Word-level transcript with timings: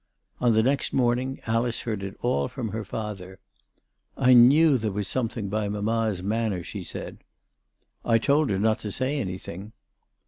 On 0.39 0.53
the 0.53 0.63
next 0.63 0.93
morning 0.93 1.39
Alice 1.45 1.81
heard 1.81 2.01
it 2.01 2.17
all 2.23 2.47
from 2.47 2.69
her 2.69 2.83
father." 2.83 3.37
I 4.27 4.33
knew 4.33 4.79
there 4.79 4.91
was 4.91 5.07
something 5.07 5.47
by 5.47 5.69
mamma's 5.69 6.23
manner," 6.23 6.63
she 6.63 6.81
said." 6.81 7.19
I 8.03 8.17
told 8.17 8.49
her 8.49 8.57
not 8.57 8.79
to 8.79 8.91
say 8.91 9.19
anything." 9.19 9.73